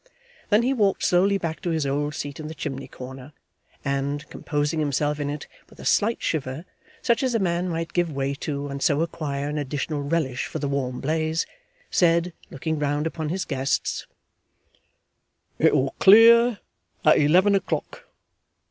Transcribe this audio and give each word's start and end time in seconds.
Then 0.49 0.63
he 0.63 0.73
walked 0.73 1.03
slowly 1.03 1.37
back 1.37 1.61
to 1.61 1.69
his 1.69 1.85
old 1.85 2.15
seat 2.15 2.39
in 2.39 2.47
the 2.47 2.55
chimney 2.55 2.87
corner, 2.87 3.33
and, 3.85 4.27
composing 4.31 4.79
himself 4.79 5.19
in 5.19 5.29
it 5.29 5.45
with 5.69 5.79
a 5.79 5.85
slight 5.85 6.23
shiver, 6.23 6.65
such 7.03 7.21
as 7.21 7.35
a 7.35 7.37
man 7.37 7.69
might 7.69 7.93
give 7.93 8.11
way 8.11 8.33
to 8.33 8.67
and 8.67 8.81
so 8.81 9.01
acquire 9.03 9.47
an 9.47 9.59
additional 9.59 10.01
relish 10.01 10.47
for 10.47 10.57
the 10.57 10.67
warm 10.67 11.01
blaze, 11.01 11.45
said, 11.91 12.33
looking 12.49 12.79
round 12.79 13.05
upon 13.05 13.29
his 13.29 13.45
guests: 13.45 14.07
'It'll 15.59 15.91
clear 15.99 16.57
at 17.05 17.19
eleven 17.19 17.53
o'clock. 17.53 18.05